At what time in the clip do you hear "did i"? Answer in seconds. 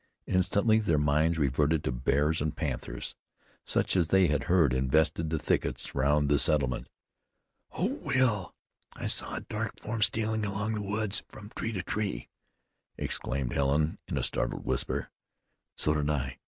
15.93-16.39